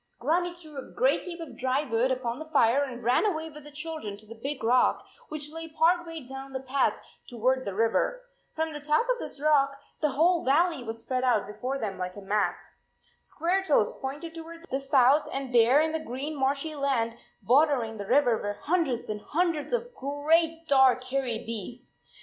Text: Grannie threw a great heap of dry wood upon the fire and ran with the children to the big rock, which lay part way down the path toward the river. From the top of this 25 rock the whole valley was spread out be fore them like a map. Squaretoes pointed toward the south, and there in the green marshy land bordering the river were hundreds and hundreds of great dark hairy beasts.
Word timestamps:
Grannie 0.17 0.55
threw 0.55 0.79
a 0.79 0.91
great 0.91 1.25
heap 1.25 1.39
of 1.39 1.55
dry 1.55 1.83
wood 1.83 2.09
upon 2.11 2.39
the 2.39 2.49
fire 2.49 2.81
and 2.83 3.03
ran 3.03 3.35
with 3.35 3.63
the 3.63 3.69
children 3.69 4.17
to 4.17 4.25
the 4.25 4.33
big 4.33 4.63
rock, 4.63 5.05
which 5.29 5.51
lay 5.51 5.67
part 5.67 6.07
way 6.07 6.25
down 6.25 6.53
the 6.53 6.59
path 6.59 6.95
toward 7.27 7.65
the 7.65 7.75
river. 7.75 8.23
From 8.55 8.73
the 8.73 8.79
top 8.79 9.07
of 9.09 9.19
this 9.19 9.37
25 9.37 9.45
rock 9.53 9.79
the 10.01 10.09
whole 10.13 10.43
valley 10.43 10.83
was 10.83 10.97
spread 10.97 11.23
out 11.23 11.45
be 11.45 11.53
fore 11.53 11.77
them 11.77 11.99
like 11.99 12.15
a 12.15 12.21
map. 12.21 12.55
Squaretoes 13.21 13.91
pointed 14.01 14.33
toward 14.33 14.65
the 14.71 14.79
south, 14.79 15.29
and 15.31 15.53
there 15.53 15.79
in 15.79 15.91
the 15.91 15.99
green 15.99 16.35
marshy 16.35 16.73
land 16.73 17.13
bordering 17.43 17.97
the 17.97 18.07
river 18.07 18.35
were 18.41 18.53
hundreds 18.59 19.07
and 19.07 19.21
hundreds 19.21 19.71
of 19.71 19.93
great 19.93 20.67
dark 20.67 21.03
hairy 21.03 21.37
beasts. 21.45 22.01